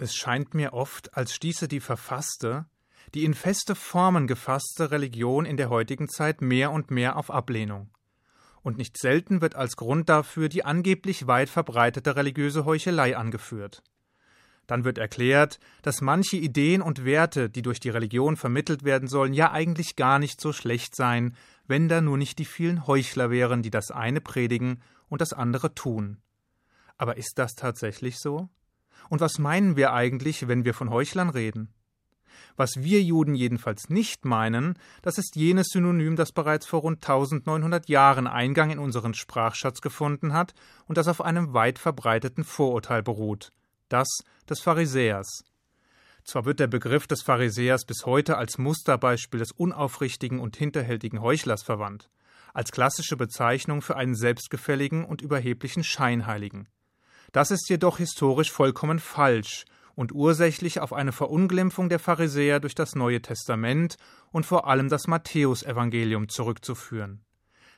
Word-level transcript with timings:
Es 0.00 0.14
scheint 0.14 0.54
mir 0.54 0.72
oft, 0.72 1.14
als 1.14 1.34
stieße 1.34 1.68
die 1.68 1.78
verfasste, 1.78 2.64
die 3.12 3.26
in 3.26 3.34
feste 3.34 3.74
Formen 3.74 4.26
gefasste 4.26 4.90
Religion 4.90 5.44
in 5.44 5.58
der 5.58 5.68
heutigen 5.68 6.08
Zeit 6.08 6.40
mehr 6.40 6.70
und 6.70 6.90
mehr 6.90 7.16
auf 7.16 7.30
Ablehnung. 7.30 7.90
Und 8.62 8.78
nicht 8.78 8.96
selten 8.96 9.42
wird 9.42 9.56
als 9.56 9.76
Grund 9.76 10.08
dafür 10.08 10.48
die 10.48 10.64
angeblich 10.64 11.26
weit 11.26 11.50
verbreitete 11.50 12.16
religiöse 12.16 12.64
Heuchelei 12.64 13.14
angeführt. 13.14 13.82
Dann 14.66 14.84
wird 14.84 14.96
erklärt, 14.96 15.60
dass 15.82 16.00
manche 16.00 16.38
Ideen 16.38 16.80
und 16.80 17.04
Werte, 17.04 17.50
die 17.50 17.60
durch 17.60 17.78
die 17.78 17.90
Religion 17.90 18.38
vermittelt 18.38 18.84
werden 18.84 19.06
sollen, 19.06 19.34
ja 19.34 19.52
eigentlich 19.52 19.96
gar 19.96 20.18
nicht 20.18 20.40
so 20.40 20.54
schlecht 20.54 20.96
seien, 20.96 21.36
wenn 21.66 21.90
da 21.90 22.00
nur 22.00 22.16
nicht 22.16 22.38
die 22.38 22.46
vielen 22.46 22.86
Heuchler 22.86 23.30
wären, 23.30 23.60
die 23.60 23.70
das 23.70 23.90
eine 23.90 24.22
predigen 24.22 24.80
und 25.10 25.20
das 25.20 25.34
andere 25.34 25.74
tun. 25.74 26.22
Aber 26.96 27.18
ist 27.18 27.34
das 27.38 27.54
tatsächlich 27.54 28.18
so? 28.18 28.48
Und 29.08 29.20
was 29.20 29.38
meinen 29.38 29.76
wir 29.76 29.92
eigentlich, 29.92 30.48
wenn 30.48 30.64
wir 30.64 30.74
von 30.74 30.90
Heuchlern 30.90 31.30
reden? 31.30 31.72
Was 32.56 32.82
wir 32.82 33.02
Juden 33.02 33.34
jedenfalls 33.34 33.88
nicht 33.88 34.24
meinen, 34.24 34.78
das 35.02 35.18
ist 35.18 35.36
jenes 35.36 35.68
Synonym, 35.68 36.16
das 36.16 36.32
bereits 36.32 36.66
vor 36.66 36.80
rund 36.80 37.02
1900 37.02 37.88
Jahren 37.88 38.26
Eingang 38.26 38.70
in 38.70 38.78
unseren 38.78 39.14
Sprachschatz 39.14 39.80
gefunden 39.80 40.32
hat 40.32 40.54
und 40.86 40.98
das 40.98 41.08
auf 41.08 41.20
einem 41.20 41.54
weit 41.54 41.78
verbreiteten 41.78 42.44
Vorurteil 42.44 43.02
beruht, 43.02 43.52
das 43.88 44.08
des 44.48 44.60
Pharisäers. 44.60 45.44
Zwar 46.24 46.44
wird 46.44 46.60
der 46.60 46.66
Begriff 46.66 47.06
des 47.06 47.22
Pharisäers 47.22 47.84
bis 47.84 48.04
heute 48.04 48.36
als 48.36 48.58
Musterbeispiel 48.58 49.40
des 49.40 49.52
unaufrichtigen 49.52 50.38
und 50.38 50.56
hinterhältigen 50.56 51.22
Heuchlers 51.22 51.62
verwandt, 51.62 52.10
als 52.52 52.72
klassische 52.72 53.16
Bezeichnung 53.16 53.80
für 53.80 53.96
einen 53.96 54.14
selbstgefälligen 54.14 55.04
und 55.04 55.22
überheblichen 55.22 55.82
Scheinheiligen. 55.82 56.68
Das 57.32 57.50
ist 57.50 57.68
jedoch 57.68 57.98
historisch 57.98 58.50
vollkommen 58.50 58.98
falsch 58.98 59.64
und 59.94 60.12
ursächlich 60.12 60.80
auf 60.80 60.92
eine 60.92 61.12
Verunglimpfung 61.12 61.88
der 61.88 61.98
Pharisäer 61.98 62.58
durch 62.58 62.74
das 62.74 62.94
Neue 62.94 63.22
Testament 63.22 63.96
und 64.32 64.46
vor 64.46 64.66
allem 64.66 64.88
das 64.88 65.06
Matthäusevangelium 65.06 66.28
zurückzuführen. 66.28 67.22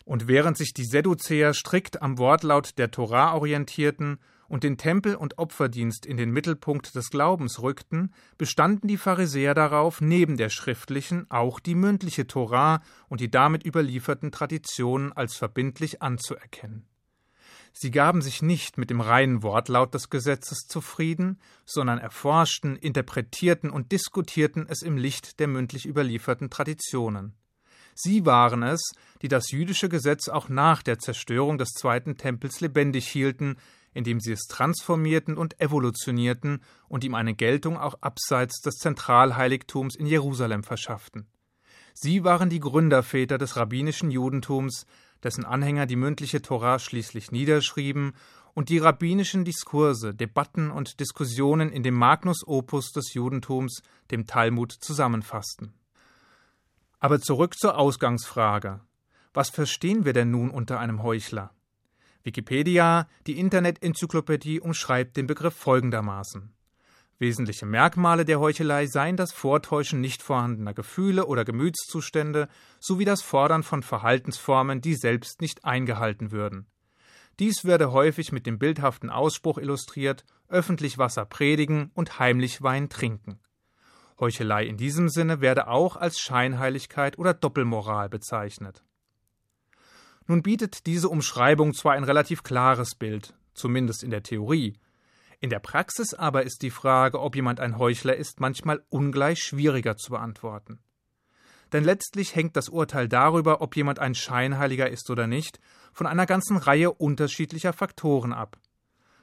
Und 0.05 0.27
während 0.27 0.57
sich 0.57 0.73
die 0.73 0.85
Sedduzäer 0.85 1.55
strikt 1.55 2.03
am 2.03 2.19
Wortlaut 2.19 2.79
der 2.79 2.91
Torah 2.91 3.35
orientierten 3.35 4.19
und 4.49 4.65
den 4.65 4.77
Tempel- 4.77 5.17
und 5.17 5.39
Opferdienst 5.39 6.05
in 6.05 6.17
den 6.17 6.31
Mittelpunkt 6.31 6.95
des 6.95 7.11
Glaubens 7.11 7.63
rückten, 7.63 8.13
bestanden 8.37 8.89
die 8.89 8.99
Pharisäer 8.99 9.55
darauf, 9.55 10.01
neben 10.01 10.37
der 10.37 10.51
schriftlichen 10.51 11.31
auch 11.31 11.61
die 11.61 11.75
mündliche 11.75 12.27
Torah 12.27 12.83
und 13.09 13.21
die 13.21 13.31
damit 13.31 13.65
überlieferten 13.65 14.31
Traditionen 14.31 15.13
als 15.13 15.37
verbindlich 15.37 16.03
anzuerkennen. 16.03 16.87
Sie 17.73 17.91
gaben 17.91 18.21
sich 18.21 18.43
nicht 18.43 18.77
mit 18.77 18.91
dem 18.91 19.01
reinen 19.01 19.43
Wortlaut 19.43 19.95
des 19.95 20.11
Gesetzes 20.11 20.67
zufrieden, 20.69 21.41
sondern 21.65 21.99
erforschten, 21.99 22.77
interpretierten 22.77 23.71
und 23.71 23.93
diskutierten 23.93 24.67
es 24.69 24.83
im 24.83 24.97
Licht 24.97 25.41
der 25.41 25.49
mündlich 25.49 25.87
überlieferten 25.87 26.51
Traditionen. 26.51 27.35
Sie 27.95 28.25
waren 28.25 28.63
es, 28.63 28.93
die 29.21 29.29
das 29.29 29.51
jüdische 29.51 29.89
Gesetz 29.89 30.29
auch 30.29 30.49
nach 30.49 30.83
der 30.83 30.99
Zerstörung 30.99 31.59
des 31.59 31.71
zweiten 31.71 32.17
Tempels 32.17 32.61
lebendig 32.61 33.09
hielten, 33.09 33.57
indem 33.95 34.21
sie 34.21 34.33
es 34.33 34.47
transformierten 34.49 35.37
und 35.37 35.61
evolutionierten 35.61 36.63
und 36.89 37.05
ihm 37.05 37.15
eine 37.15 37.35
Geltung 37.35 37.77
auch 37.77 37.95
abseits 38.01 38.61
des 38.61 38.77
Zentralheiligtums 38.77 39.97
in 39.97 40.07
Jerusalem 40.07 40.63
verschafften. 40.63 41.27
Sie 41.95 42.25
waren 42.25 42.49
die 42.49 42.61
Gründerväter 42.61 43.37
des 43.37 43.57
rabbinischen 43.57 44.11
Judentums, 44.11 44.87
dessen 45.23 45.45
Anhänger 45.45 45.87
die 45.87 45.97
mündliche 45.97 46.43
Torah 46.43 46.79
schließlich 46.79 47.33
niederschrieben 47.33 48.13
und 48.55 48.69
die 48.69 48.79
rabbinischen 48.79 49.45
Diskurse, 49.45 50.15
Debatten 50.15 50.71
und 50.71 51.01
Diskussionen 51.01 51.71
in 51.71 51.83
dem 51.83 51.95
Magnus 51.95 52.47
Opus 52.47 52.93
des 52.93 53.15
Judentums, 53.15 53.83
dem 54.11 54.27
Talmud, 54.27 54.73
zusammenfassten. 54.73 55.73
Aber 56.99 57.21
zurück 57.21 57.59
zur 57.59 57.79
Ausgangsfrage. 57.79 58.81
Was 59.35 59.51
verstehen 59.51 60.05
wir 60.05 60.13
denn 60.13 60.31
nun 60.31 60.51
unter 60.51 60.79
einem 60.79 61.03
Heuchler? 61.03 61.51
Wikipedia, 62.23 63.09
die 63.27 63.39
Internet-Enzyklopädie, 63.39 64.61
umschreibt 64.61 65.17
den 65.17 65.27
Begriff 65.27 65.55
folgendermaßen. 65.55 66.53
Wesentliche 67.23 67.67
Merkmale 67.67 68.25
der 68.25 68.41
Heuchelei 68.41 68.87
seien 68.87 69.17
das 69.17 69.33
Vortäuschen 69.33 70.01
nicht 70.01 70.25
vorhandener 70.25 70.75
Gefühle 70.75 71.27
oder 71.27 71.45
Gemütszustände 71.45 72.49
sowie 72.81 73.05
das 73.05 73.23
Fordern 73.23 73.63
von 73.63 73.85
Verhaltensformen, 73.85 74.81
die 74.81 74.97
selbst 74.97 75.41
nicht 75.41 75.65
eingehalten 75.65 76.33
würden. 76.33 76.67
Dies 77.39 77.65
werde 77.65 77.93
häufig 77.93 78.33
mit 78.33 78.45
dem 78.45 78.59
bildhaften 78.59 79.09
Ausspruch 79.09 79.59
illustriert, 79.59 80.25
öffentlich 80.49 80.99
Wasser 80.99 81.25
predigen 81.25 81.93
und 81.95 82.19
heimlich 82.19 82.61
Wein 82.61 82.89
trinken. 82.89 83.39
Heuchelei 84.19 84.65
in 84.65 84.77
diesem 84.77 85.09
Sinne 85.09 85.41
werde 85.41 85.69
auch 85.69 85.95
als 85.95 86.19
Scheinheiligkeit 86.19 87.21
oder 87.21 87.35
Doppelmoral 87.35 88.09
bezeichnet. 88.09 88.83
Nun 90.27 90.43
bietet 90.43 90.87
diese 90.87 91.09
Umschreibung 91.09 91.73
zwar 91.73 91.93
ein 91.93 92.03
relativ 92.03 92.43
klares 92.43 92.97
Bild, 92.97 93.33
zumindest 93.55 94.03
in 94.03 94.11
der 94.11 94.25
Theorie, 94.25 94.77
in 95.43 95.51
der 95.51 95.59
Praxis 95.59 96.15
aber 96.15 96.45
ist 96.45 96.63
die 96.63 96.71
Frage, 96.71 97.21
ob 97.21 97.35
jemand 97.35 97.59
ein 97.59 97.77
Heuchler 97.77 98.15
ist, 98.17 98.39
manchmal 98.39 98.85
ungleich 98.91 99.41
schwieriger 99.43 99.97
zu 99.97 100.13
beantworten. 100.13 100.79
Denn 101.73 101.83
letztlich 101.83 102.37
hängt 102.37 102.57
das 102.57 102.69
Urteil 102.69 103.09
darüber, 103.09 103.61
ob 103.61 103.75
jemand 103.75 103.99
ein 103.99 104.15
Scheinheiliger 104.15 104.89
ist 104.89 105.11
oder 105.11 105.27
nicht, 105.27 105.59
von 105.93 106.07
einer 106.07 106.27
ganzen 106.27 106.59
Reihe 106.59 106.93
unterschiedlicher 106.93 107.73
Faktoren 107.73 108.33
ab. 108.33 108.57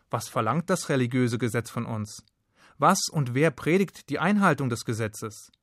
Was 0.09 0.27
verlangt 0.27 0.69
das 0.69 0.89
religiöse 0.89 1.37
Gesetz 1.37 1.69
von 1.69 1.85
uns? 1.85 2.25
Was 2.77 2.99
und 3.09 3.33
wer 3.33 3.49
predigt 3.49 4.09
die 4.09 4.19
Einhaltung 4.19 4.69
des 4.69 4.83
Gesetzes? 4.83 5.53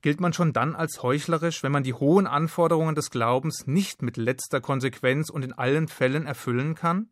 Gilt 0.00 0.20
man 0.20 0.32
schon 0.32 0.54
dann 0.54 0.74
als 0.74 1.02
heuchlerisch, 1.02 1.62
wenn 1.62 1.72
man 1.72 1.82
die 1.82 1.94
hohen 1.94 2.26
Anforderungen 2.26 2.94
des 2.94 3.10
Glaubens 3.10 3.66
nicht 3.66 4.00
mit 4.00 4.16
letzter 4.16 4.62
Konsequenz 4.62 5.28
und 5.28 5.44
in 5.44 5.52
allen 5.52 5.86
Fällen 5.86 6.24
erfüllen 6.24 6.74
kann? 6.74 7.10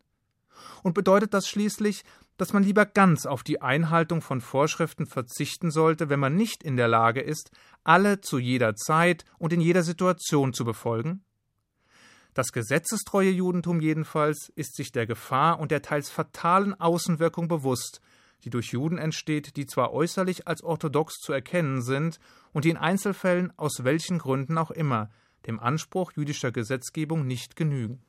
Und 0.81 0.93
bedeutet 0.93 1.35
das 1.35 1.47
schließlich, 1.47 2.03
dass 2.37 2.53
man 2.53 2.63
lieber 2.63 2.85
ganz 2.85 3.25
auf 3.25 3.43
die 3.43 3.61
Einhaltung 3.61 4.21
von 4.21 4.41
Vorschriften 4.41 5.05
verzichten 5.05 5.71
sollte, 5.71 6.09
wenn 6.09 6.19
man 6.19 6.35
nicht 6.35 6.63
in 6.63 6.77
der 6.77 6.87
Lage 6.87 7.21
ist, 7.21 7.51
alle 7.83 8.21
zu 8.21 8.37
jeder 8.37 8.75
Zeit 8.75 9.25
und 9.37 9.53
in 9.53 9.61
jeder 9.61 9.83
Situation 9.83 10.53
zu 10.53 10.63
befolgen? 10.63 11.23
Das 12.33 12.51
gesetzestreue 12.51 13.31
Judentum 13.31 13.81
jedenfalls 13.81 14.51
ist 14.55 14.75
sich 14.75 14.91
der 14.91 15.07
Gefahr 15.07 15.59
und 15.59 15.71
der 15.71 15.81
teils 15.81 16.11
fatalen 16.11 16.79
Außenwirkung 16.79 17.47
bewusst, 17.47 17.99
die 18.43 18.51
durch 18.51 18.73
Juden 18.73 18.99
entsteht, 18.99 19.57
die 19.57 19.65
zwar 19.65 19.91
äußerlich 19.91 20.47
als 20.47 20.63
orthodox 20.63 21.15
zu 21.15 21.33
erkennen 21.33 21.81
sind 21.81 22.19
und 22.53 22.65
die 22.65 22.69
in 22.69 22.77
Einzelfällen 22.77 23.51
aus 23.57 23.83
welchen 23.83 24.19
Gründen 24.19 24.59
auch 24.59 24.69
immer 24.69 25.09
dem 25.47 25.59
Anspruch 25.59 26.11
jüdischer 26.15 26.51
Gesetzgebung 26.51 27.25
nicht 27.25 27.55
genügen. 27.55 28.03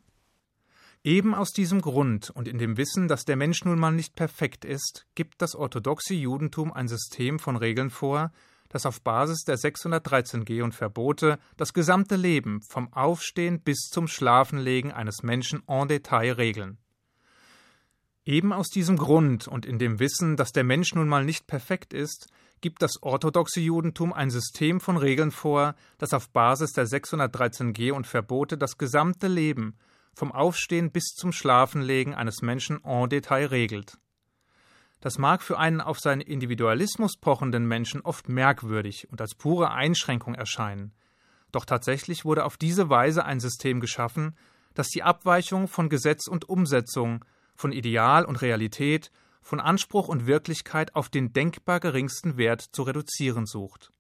Eben 1.05 1.35
aus 1.35 1.53
diesem 1.53 1.81
Grund 1.81 2.31
und 2.31 2.49
in 2.49 2.59
dem 2.59 2.77
Wissen, 2.77 3.07
dass 3.07 3.25
der 3.25 3.37
Mensch 3.37 3.65
nun 3.65 3.79
mal 3.79 3.93
nicht 3.93 4.17
perfekt 4.17 4.65
ist, 4.65 5.07
gibt 5.15 5.41
das 5.41 5.55
orthodoxe 5.55 6.15
Judentum 6.15 6.73
ein 6.73 6.89
System 6.89 7.39
von 7.39 7.57
Regeln 7.57 7.91
vor, 7.91 8.33
das 8.69 8.85
auf 8.85 9.01
Basis 9.03 9.45
der 9.45 9.57
613g 9.57 10.63
und 10.63 10.75
Verbote 10.75 11.39
das 11.57 11.73
gesamte 11.73 12.17
Leben 12.17 12.61
vom 12.63 12.93
Aufstehen 12.93 13.61
bis 13.61 13.89
zum 13.91 14.09
Schlafenlegen 14.09 14.93
eines 14.93 15.23
Menschen 15.23 15.63
en 15.67 15.89
Detail 15.89 16.33
regeln. 16.33 16.79
Eben 18.25 18.53
aus 18.53 18.69
diesem 18.69 18.99
Grund 18.99 19.49
und 19.49 19.65
in 19.65 19.79
dem 19.79 20.01
Wissen, 20.01 20.37
dass 20.37 20.53
der 20.53 20.65
Mensch 20.65 20.95
nun 20.95 21.09
mal 21.09 21.25
nicht 21.25 21.47
perfekt 21.47 21.95
ist, 21.95 22.29
gibt 22.61 22.83
das 22.83 23.03
orthodoxe 23.03 23.61
Judentum 23.61 24.13
ein 24.13 24.31
System 24.31 24.81
von 24.81 24.97
Regeln 24.97 25.31
vor, 25.31 25.77
das 25.97 26.13
auf 26.13 26.29
Basis 26.31 26.73
der 26.73 26.87
613g 26.87 27.93
und 27.93 28.07
Verbote 28.07 28.59
das 28.59 28.77
gesamte 28.77 29.29
Leben 29.29 29.79
vom 30.19 30.33
Aufstehen 30.33 30.91
bis 30.91 31.15
zum 31.15 31.31
Schlafenlegen 31.31 32.13
eines 32.13 32.43
Menschen 32.43 32.85
en 32.85 33.09
Detail 33.09 33.47
regelt. 33.47 33.99
Das 35.01 35.17
mag 35.17 35.43
für 35.43 35.59
einen 35.59 35.81
auf 35.81 36.01
seinen 36.01 36.21
Individualismus 36.21 37.17
pochenden 37.17 37.69
Menschen 37.69 38.01
oft 38.01 38.29
merkwürdig 38.29 39.09
und 39.13 39.21
als 39.21 39.37
pure 39.37 39.71
Einschränkung 39.71 40.35
erscheinen. 40.35 40.93
Doch 41.53 41.65
tatsächlich 41.65 42.25
wurde 42.25 42.45
auf 42.45 42.57
diese 42.57 42.91
Weise 42.91 43.25
ein 43.25 43.39
System 43.39 43.79
geschaffen, 43.81 44.37
das 44.75 44.89
die 44.89 45.05
Abweichung 45.05 45.69
von 45.69 45.89
Gesetz 45.89 46.27
und 46.27 46.49
Umsetzung, 46.49 47.25
von 47.55 47.71
Ideal 47.71 48.25
und 48.25 48.43
Realität, 48.43 49.13
von 49.41 49.61
Anspruch 49.61 50.09
und 50.09 50.27
Wirklichkeit 50.27 50.97
auf 50.97 51.09
den 51.09 51.33
denkbar 51.33 51.79
geringsten 51.79 52.37
Wert 52.37 52.61
zu 52.61 52.83
reduzieren 52.83 53.47
sucht. 53.47 53.93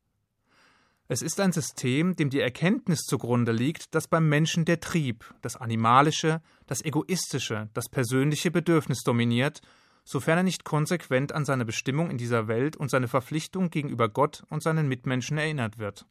Es 1.10 1.22
ist 1.22 1.40
ein 1.40 1.52
System, 1.52 2.16
dem 2.16 2.28
die 2.28 2.40
Erkenntnis 2.40 3.00
zugrunde 3.00 3.50
liegt, 3.50 3.94
dass 3.94 4.08
beim 4.08 4.28
Menschen 4.28 4.66
der 4.66 4.78
Trieb, 4.78 5.24
das 5.40 5.56
Animalische, 5.56 6.42
das 6.66 6.84
Egoistische, 6.84 7.70
das 7.72 7.88
persönliche 7.88 8.50
Bedürfnis 8.50 9.00
dominiert, 9.04 9.62
sofern 10.04 10.36
er 10.36 10.42
nicht 10.42 10.64
konsequent 10.64 11.32
an 11.32 11.46
seine 11.46 11.64
Bestimmung 11.64 12.10
in 12.10 12.18
dieser 12.18 12.46
Welt 12.46 12.76
und 12.76 12.90
seine 12.90 13.08
Verpflichtung 13.08 13.70
gegenüber 13.70 14.10
Gott 14.10 14.44
und 14.50 14.62
seinen 14.62 14.86
Mitmenschen 14.86 15.38
erinnert 15.38 15.78
wird. 15.78 16.04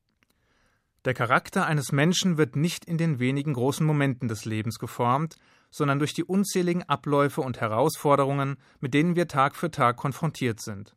Der 1.06 1.14
Charakter 1.14 1.68
eines 1.68 1.92
Menschen 1.92 2.40
wird 2.40 2.56
nicht 2.56 2.84
in 2.84 2.98
den 2.98 3.20
wenigen 3.20 3.54
großen 3.54 3.86
Momenten 3.86 4.28
des 4.28 4.46
Lebens 4.46 4.80
geformt, 4.80 5.36
sondern 5.70 6.00
durch 6.00 6.16
die 6.16 6.24
unzähligen 6.24 6.82
Abläufe 6.82 7.42
und 7.42 7.62
Herausforderungen, 7.62 8.58
mit 8.80 8.96
denen 8.96 9.16
wir 9.16 9.28
Tag 9.28 9.56
für 9.56 9.70
Tag 9.70 9.98
konfrontiert 9.98 10.60
sind. 10.60 10.97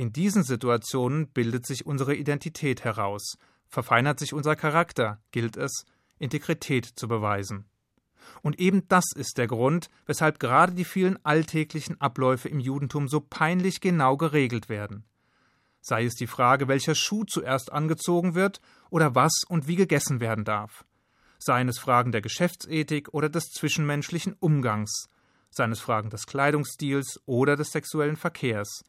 In 0.00 0.14
diesen 0.14 0.44
Situationen 0.44 1.28
bildet 1.28 1.66
sich 1.66 1.84
unsere 1.84 2.14
Identität 2.14 2.84
heraus, 2.84 3.36
verfeinert 3.68 4.18
sich 4.18 4.32
unser 4.32 4.56
Charakter, 4.56 5.20
gilt 5.30 5.58
es, 5.58 5.84
Integrität 6.18 6.86
zu 6.86 7.06
beweisen. 7.06 7.66
Und 8.40 8.58
eben 8.58 8.88
das 8.88 9.04
ist 9.14 9.36
der 9.36 9.46
Grund, 9.46 9.90
weshalb 10.06 10.40
gerade 10.40 10.72
die 10.72 10.86
vielen 10.86 11.22
alltäglichen 11.22 12.00
Abläufe 12.00 12.48
im 12.48 12.60
Judentum 12.60 13.08
so 13.08 13.20
peinlich 13.20 13.82
genau 13.82 14.16
geregelt 14.16 14.70
werden. 14.70 15.04
Sei 15.82 16.06
es 16.06 16.14
die 16.14 16.26
Frage, 16.26 16.66
welcher 16.66 16.94
Schuh 16.94 17.24
zuerst 17.24 17.70
angezogen 17.70 18.34
wird 18.34 18.62
oder 18.88 19.14
was 19.14 19.42
und 19.48 19.68
wie 19.68 19.76
gegessen 19.76 20.18
werden 20.18 20.46
darf. 20.46 20.86
Seien 21.38 21.68
es 21.68 21.78
Fragen 21.78 22.10
der 22.10 22.22
Geschäftsethik 22.22 23.12
oder 23.12 23.28
des 23.28 23.50
zwischenmenschlichen 23.50 24.34
Umgangs, 24.40 25.10
seien 25.50 25.72
es 25.72 25.80
Fragen 25.80 26.08
des 26.08 26.24
Kleidungsstils 26.24 27.20
oder 27.26 27.54
des 27.56 27.70
sexuellen 27.70 28.16
Verkehrs, 28.16 28.82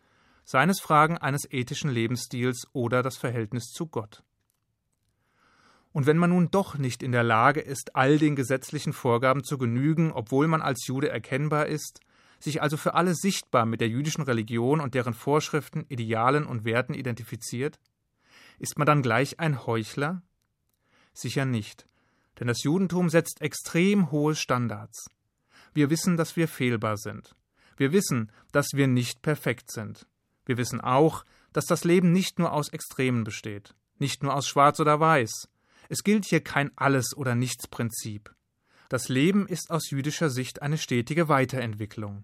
seien 0.44 0.70
es 0.70 0.80
Fragen 0.80 1.18
eines 1.18 1.52
ethischen 1.52 1.90
Lebensstils 1.90 2.68
oder 2.74 3.04
das 3.04 3.18
Verhältnis 3.18 3.66
zu 3.66 3.88
Gott. 3.88 4.24
Und 5.94 6.06
wenn 6.06 6.18
man 6.18 6.30
nun 6.30 6.50
doch 6.52 6.78
nicht 6.78 7.04
in 7.04 7.12
der 7.12 7.24
Lage 7.24 7.60
ist, 7.60 7.96
all 7.96 8.18
den 8.18 8.36
gesetzlichen 8.36 8.94
Vorgaben 8.94 9.44
zu 9.44 9.58
genügen, 9.58 10.12
obwohl 10.12 10.48
man 10.48 10.62
als 10.62 10.88
Jude 10.88 11.10
erkennbar 11.10 11.68
ist, 11.68 12.00
sich 12.40 12.62
also 12.62 12.78
für 12.78 12.94
alle 12.96 13.14
sichtbar 13.14 13.66
mit 13.66 13.82
der 13.82 13.90
jüdischen 13.90 14.24
Religion 14.24 14.80
und 14.80 14.94
deren 14.94 15.14
Vorschriften, 15.14 15.86
Idealen 15.90 16.46
und 16.46 16.66
Werten 16.66 16.94
identifiziert, 16.94 17.80
ist 18.58 18.78
man 18.78 18.86
dann 18.86 19.02
gleich 19.02 19.40
ein 19.40 19.66
Heuchler? 19.66 20.22
Sicher 21.14 21.46
nicht, 21.46 21.88
denn 22.40 22.48
das 22.48 22.64
Judentum 22.64 23.10
setzt 23.10 23.42
extrem 23.42 24.12
hohe 24.12 24.36
Standards. 24.36 25.08
Wir 25.74 25.90
wissen, 25.90 26.18
dass 26.18 26.36
wir 26.36 26.48
fehlbar 26.48 26.98
sind. 26.98 27.36
Wir 27.78 27.92
wissen, 27.92 28.32
dass 28.52 28.68
wir 28.74 28.88
nicht 28.88 29.22
perfekt 29.22 29.72
sind. 29.72 30.08
Wir 30.46 30.58
wissen 30.58 30.82
auch, 30.82 31.24
dass 31.54 31.66
das 31.66 31.84
Leben 31.84 32.12
nicht 32.12 32.40
nur 32.40 32.52
aus 32.52 32.70
Extremen 32.70 33.24
besteht, 33.24 33.76
nicht 34.00 34.24
nur 34.24 34.34
aus 34.34 34.48
Schwarz 34.48 34.80
oder 34.80 35.00
Weiß, 35.00 35.48
es 35.90 36.04
gilt 36.04 36.26
hier 36.26 36.42
kein 36.42 36.72
Alles- 36.78 37.16
oder 37.16 37.36
Nichts-Prinzip. 37.36 38.34
Das 38.88 39.10
Leben 39.10 39.48
ist 39.48 39.72
aus 39.72 39.90
jüdischer 39.90 40.30
Sicht 40.30 40.62
eine 40.62 40.78
stetige 40.78 41.28
Weiterentwicklung. 41.28 42.24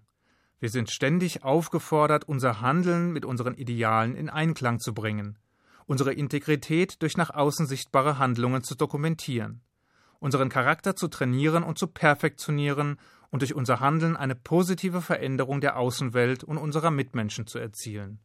Wir 0.60 0.70
sind 0.70 0.90
ständig 0.90 1.44
aufgefordert, 1.44 2.24
unser 2.24 2.60
Handeln 2.60 3.12
mit 3.12 3.24
unseren 3.24 3.54
Idealen 3.54 4.16
in 4.16 4.28
Einklang 4.28 4.80
zu 4.80 4.92
bringen, 4.92 5.38
unsere 5.86 6.12
Integrität 6.12 7.00
durch 7.02 7.16
nach 7.16 7.30
außen 7.30 7.66
sichtbare 7.66 8.18
Handlungen 8.18 8.64
zu 8.64 8.74
dokumentieren, 8.74 9.60
unseren 10.18 10.48
Charakter 10.48 10.96
zu 10.96 11.08
trainieren 11.08 11.62
und 11.62 11.78
zu 11.78 11.86
perfektionieren 11.86 12.98
und 13.30 13.42
durch 13.42 13.54
unser 13.54 13.80
Handeln 13.80 14.16
eine 14.16 14.34
positive 14.34 15.00
Veränderung 15.00 15.60
der 15.60 15.76
Außenwelt 15.76 16.44
und 16.44 16.58
unserer 16.58 16.90
Mitmenschen 16.90 17.46
zu 17.46 17.58
erzielen. 17.58 18.20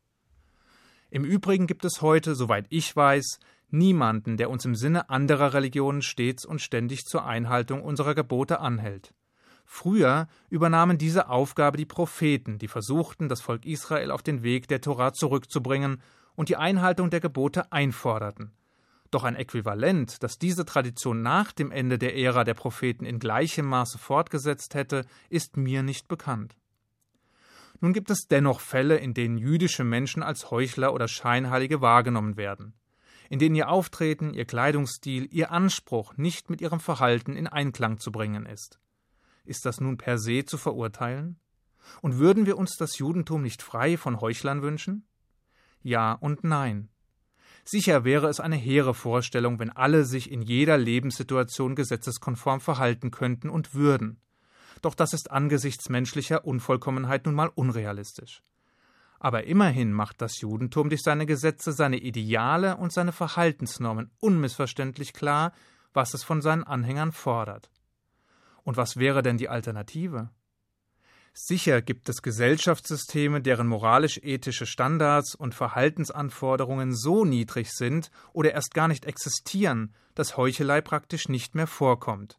Im 1.09 1.25
Übrigen 1.25 1.67
gibt 1.67 1.85
es 1.85 2.01
heute, 2.01 2.35
soweit 2.35 2.65
ich 2.69 2.95
weiß, 2.95 3.39
niemanden, 3.69 4.37
der 4.37 4.49
uns 4.49 4.65
im 4.65 4.75
Sinne 4.75 5.09
anderer 5.09 5.53
Religionen 5.53 6.01
stets 6.01 6.45
und 6.45 6.61
ständig 6.61 7.05
zur 7.05 7.25
Einhaltung 7.25 7.83
unserer 7.83 8.15
Gebote 8.15 8.59
anhält. 8.59 9.13
Früher 9.65 10.27
übernahmen 10.49 10.97
diese 10.97 11.29
Aufgabe 11.29 11.77
die 11.77 11.85
Propheten, 11.85 12.59
die 12.59 12.67
versuchten, 12.67 13.29
das 13.29 13.41
Volk 13.41 13.65
Israel 13.65 14.11
auf 14.11 14.21
den 14.21 14.43
Weg 14.43 14.67
der 14.67 14.81
Torah 14.81 15.13
zurückzubringen 15.13 16.01
und 16.35 16.49
die 16.49 16.57
Einhaltung 16.57 17.09
der 17.09 17.19
Gebote 17.19 17.71
einforderten. 17.71 18.51
Doch 19.13 19.23
ein 19.23 19.35
Äquivalent, 19.35 20.23
das 20.23 20.37
diese 20.39 20.65
Tradition 20.65 21.21
nach 21.21 21.51
dem 21.51 21.71
Ende 21.71 21.97
der 21.97 22.15
Ära 22.17 22.43
der 22.43 22.55
Propheten 22.55 23.05
in 23.05 23.19
gleichem 23.19 23.65
Maße 23.65 23.97
fortgesetzt 23.97 24.73
hätte, 24.73 25.05
ist 25.29 25.55
mir 25.57 25.83
nicht 25.83 26.07
bekannt. 26.07 26.55
Nun 27.79 27.93
gibt 27.93 28.09
es 28.09 28.27
dennoch 28.27 28.59
Fälle, 28.59 28.97
in 28.97 29.13
denen 29.13 29.37
jüdische 29.37 29.83
Menschen 29.83 30.23
als 30.23 30.49
Heuchler 30.49 30.93
oder 30.93 31.07
Scheinheilige 31.07 31.81
wahrgenommen 31.81 32.37
werden 32.37 32.73
in 33.33 33.39
denen 33.39 33.55
ihr 33.55 33.69
Auftreten, 33.69 34.35
ihr 34.35 34.45
Kleidungsstil, 34.45 35.27
ihr 35.31 35.51
Anspruch 35.51 36.15
nicht 36.17 36.51
mit 36.51 36.61
ihrem 36.61 36.79
Verhalten 36.79 37.35
in 37.35 37.47
Einklang 37.47 37.97
zu 37.97 38.11
bringen 38.11 38.45
ist. 38.45 38.79
Ist 39.43 39.65
das 39.65 39.81
nun 39.81 39.97
per 39.97 40.19
se 40.19 40.45
zu 40.45 40.59
verurteilen? 40.59 41.39
Und 42.01 42.19
würden 42.19 42.45
wir 42.45 42.59
uns 42.59 42.75
das 42.77 42.99
Judentum 42.99 43.41
nicht 43.41 43.63
frei 43.63 43.97
von 43.97 44.21
Heuchlern 44.21 44.61
wünschen? 44.61 45.07
Ja 45.81 46.13
und 46.13 46.43
nein. 46.43 46.89
Sicher 47.65 48.03
wäre 48.03 48.27
es 48.27 48.39
eine 48.39 48.57
hehre 48.57 48.93
Vorstellung, 48.93 49.59
wenn 49.59 49.69
alle 49.69 50.03
sich 50.03 50.31
in 50.31 50.41
jeder 50.41 50.77
Lebenssituation 50.77 51.75
gesetzeskonform 51.75 52.59
verhalten 52.59 53.09
könnten 53.09 53.49
und 53.49 53.73
würden. 53.73 54.19
Doch 54.81 54.95
das 54.95 55.13
ist 55.13 55.31
angesichts 55.31 55.87
menschlicher 55.87 56.45
Unvollkommenheit 56.45 57.25
nun 57.25 57.35
mal 57.35 57.49
unrealistisch. 57.55 58.43
Aber 59.17 59.45
immerhin 59.45 59.93
macht 59.93 60.21
das 60.21 60.41
Judentum 60.41 60.89
durch 60.89 61.01
seine 61.01 61.25
Gesetze, 61.25 61.71
seine 61.71 61.97
Ideale 61.97 62.75
und 62.75 62.91
seine 62.91 63.13
Verhaltensnormen 63.13 64.11
unmissverständlich 64.19 65.13
klar, 65.13 65.53
was 65.93 66.13
es 66.13 66.25
von 66.25 66.41
seinen 66.41 66.65
Anhängern 66.65 67.13
fordert. 67.13 67.69
Und 68.63 68.75
was 68.75 68.97
wäre 68.97 69.23
denn 69.23 69.37
die 69.37 69.47
Alternative? 69.47 70.29
Sicher 71.33 71.81
gibt 71.81 72.09
es 72.09 72.21
Gesellschaftssysteme, 72.21 73.41
deren 73.41 73.67
moralisch-ethische 73.67 74.67
Standards 74.67 75.33
und 75.33 75.55
Verhaltensanforderungen 75.55 76.95
so 76.95 77.25
niedrig 77.25 77.71
sind 77.71 78.11
oder 78.33 78.51
erst 78.53 78.73
gar 78.73 78.87
nicht 78.87 79.05
existieren, 79.05 79.93
dass 80.13 80.37
Heuchelei 80.37 80.81
praktisch 80.81 81.29
nicht 81.29 81.55
mehr 81.55 81.67
vorkommt 81.67 82.37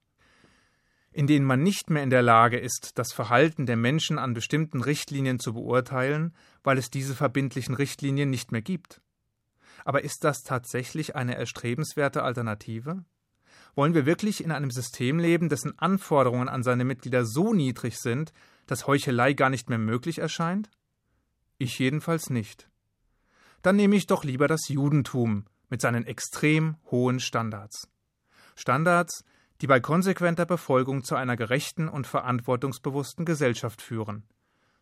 in 1.14 1.28
denen 1.28 1.46
man 1.46 1.62
nicht 1.62 1.90
mehr 1.90 2.02
in 2.02 2.10
der 2.10 2.22
Lage 2.22 2.58
ist, 2.58 2.98
das 2.98 3.12
Verhalten 3.12 3.66
der 3.66 3.76
Menschen 3.76 4.18
an 4.18 4.34
bestimmten 4.34 4.82
Richtlinien 4.82 5.38
zu 5.38 5.54
beurteilen, 5.54 6.34
weil 6.64 6.76
es 6.76 6.90
diese 6.90 7.14
verbindlichen 7.14 7.76
Richtlinien 7.76 8.28
nicht 8.28 8.50
mehr 8.50 8.62
gibt. 8.62 9.00
Aber 9.84 10.02
ist 10.02 10.24
das 10.24 10.42
tatsächlich 10.42 11.14
eine 11.14 11.36
erstrebenswerte 11.36 12.24
Alternative? 12.24 13.04
Wollen 13.76 13.94
wir 13.94 14.06
wirklich 14.06 14.42
in 14.42 14.50
einem 14.50 14.72
System 14.72 15.20
leben, 15.20 15.48
dessen 15.48 15.78
Anforderungen 15.78 16.48
an 16.48 16.64
seine 16.64 16.84
Mitglieder 16.84 17.24
so 17.24 17.52
niedrig 17.52 17.96
sind, 17.98 18.32
dass 18.66 18.86
Heuchelei 18.86 19.32
gar 19.32 19.50
nicht 19.50 19.68
mehr 19.68 19.78
möglich 19.78 20.18
erscheint? 20.18 20.70
Ich 21.58 21.78
jedenfalls 21.78 22.30
nicht. 22.30 22.68
Dann 23.62 23.76
nehme 23.76 23.96
ich 23.96 24.06
doch 24.06 24.24
lieber 24.24 24.48
das 24.48 24.68
Judentum 24.68 25.46
mit 25.70 25.80
seinen 25.80 26.04
extrem 26.04 26.76
hohen 26.90 27.20
Standards. 27.20 27.88
Standards, 28.56 29.24
die 29.60 29.66
bei 29.66 29.80
konsequenter 29.80 30.46
Befolgung 30.46 31.04
zu 31.04 31.14
einer 31.16 31.36
gerechten 31.36 31.88
und 31.88 32.06
verantwortungsbewussten 32.06 33.24
Gesellschaft 33.24 33.80
führen, 33.80 34.24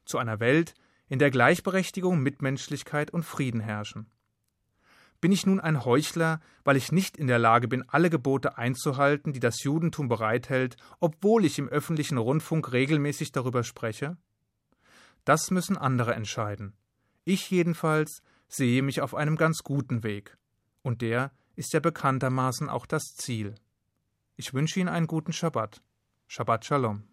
zu 0.05 0.19
einer 0.19 0.40
Welt, 0.40 0.75
in 1.08 1.19
der 1.19 1.31
Gleichberechtigung, 1.31 2.20
Mitmenschlichkeit 2.20 3.11
und 3.11 3.23
Frieden 3.23 3.61
herrschen. 3.61 4.11
Bin 5.23 5.31
ich 5.31 5.47
nun 5.47 5.61
ein 5.61 5.85
Heuchler, 5.85 6.41
weil 6.64 6.76
ich 6.76 6.91
nicht 6.91 7.17
in 7.17 7.29
der 7.29 7.38
Lage 7.38 7.69
bin, 7.69 7.88
alle 7.88 8.11
Gebote 8.11 8.59
einzuhalten, 8.59 9.33
die 9.33 9.38
das 9.38 9.62
Judentum 9.62 10.09
bereithält, 10.09 10.76
obwohl 10.99 11.45
ich 11.45 11.61
im 11.61 11.69
öffentlichen 11.69 12.19
Rundfunk 12.19 12.73
regelmäßig 12.73 13.31
darüber 13.31 13.62
spreche? 13.62 14.17
Das 15.25 15.52
müssen 15.52 15.79
andere 15.79 16.14
entscheiden. 16.14 16.75
Ich 17.25 17.49
jedenfalls 17.52 18.21
sehe 18.49 18.83
mich 18.83 19.00
auf 19.00 19.14
einem 19.14 19.37
ganz 19.37 19.62
guten 19.62 20.02
Weg. 20.02 20.37
Und 20.83 21.02
der 21.02 21.31
ist 21.55 21.73
ja 21.73 21.79
bekanntermaßen 21.79 22.69
auch 22.69 22.85
das 22.85 23.14
Ziel. 23.14 23.55
Ich 24.35 24.55
wünsche 24.55 24.81
Ihnen 24.81 24.88
einen 24.88 25.07
guten 25.07 25.33
Schabbat. 25.33 25.83
Shabbat 26.26 26.64
Shalom. 26.64 27.05